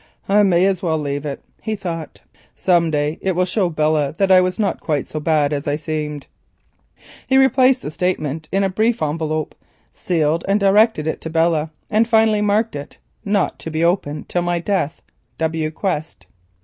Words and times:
"I 0.27 0.41
may 0.41 0.65
as 0.65 0.81
well 0.81 0.97
leave 0.97 1.27
it," 1.27 1.43
he 1.61 1.75
thought; 1.75 2.21
"some 2.55 2.89
day 2.89 3.19
it 3.21 3.35
will 3.35 3.45
show 3.45 3.69
Belle 3.69 4.11
that 4.13 4.31
I 4.31 4.41
was 4.41 4.57
not 4.57 4.79
quite 4.81 5.07
so 5.07 5.19
bad 5.19 5.53
as 5.53 5.67
I 5.67 5.75
seemed." 5.75 6.25
He 7.27 7.37
replaced 7.37 7.83
the 7.83 7.91
statement 7.91 8.49
in 8.51 8.63
a 8.63 8.69
brief 8.71 9.03
envelope, 9.03 9.53
sealed 9.93 10.43
and 10.47 10.59
directed 10.59 11.05
it 11.05 11.21
to 11.21 11.29
Belle, 11.29 11.69
and 11.91 12.07
finally 12.07 12.41
marked 12.41 12.75
it, 12.75 12.97
"Not 13.23 13.59
to 13.59 13.69
be 13.69 13.83
opened 13.83 14.27
till 14.27 14.41
my 14.41 14.57
death.—W. 14.57 15.69
Quest." 15.69 16.25